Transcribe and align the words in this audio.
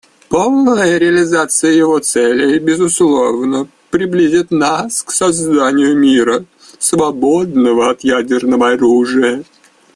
Полная 0.29 0.97
реализация 0.97 1.69
его 1.69 1.99
целей, 1.99 2.57
безусловно, 2.57 3.67
приблизит 3.91 4.49
нас 4.49 5.03
к 5.03 5.11
созданию 5.11 5.95
мира, 5.95 6.43
свободного 6.79 7.91
от 7.91 8.03
ядерного 8.03 8.71
оружия. 8.71 9.43